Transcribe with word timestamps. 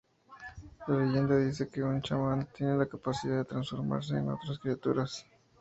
La 0.87 0.97
leyenda 0.97 1.37
dice 1.37 1.69
que 1.69 1.83
un 1.83 2.01
chamán 2.01 2.47
tiene 2.55 2.75
la 2.75 2.87
capacidad 2.87 3.37
de 3.37 3.45
transformarse 3.45 4.17
en 4.17 4.29
otras 4.31 4.57
criaturas. 4.57 5.27